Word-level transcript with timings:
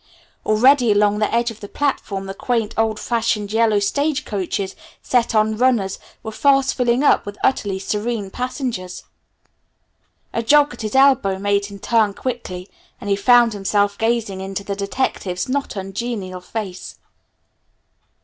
Already 0.47 0.91
along 0.91 1.19
the 1.19 1.31
edge 1.31 1.51
of 1.51 1.59
the 1.59 1.67
platform 1.67 2.25
the 2.25 2.33
quaint, 2.33 2.73
old 2.75 2.99
fashioned 2.99 3.53
yellow 3.53 3.77
stage 3.77 4.25
coaches 4.25 4.75
set 5.03 5.35
on 5.35 5.55
runners 5.55 5.99
were 6.23 6.31
fast 6.31 6.73
filling 6.73 7.03
up 7.03 7.23
with 7.23 7.37
utterly 7.43 7.77
serene 7.77 8.31
passengers. 8.31 9.03
A 10.33 10.41
jog 10.41 10.73
at 10.73 10.81
his 10.81 10.95
elbow 10.95 11.37
made 11.37 11.67
him 11.67 11.77
turn 11.77 12.15
quickly, 12.15 12.67
and 12.99 13.11
he 13.11 13.15
found 13.15 13.53
himself 13.53 13.95
gazing 13.95 14.41
into 14.41 14.63
the 14.63 14.75
detective's 14.75 15.47
not 15.47 15.75
ungenial 15.75 16.41
face. 16.41 16.95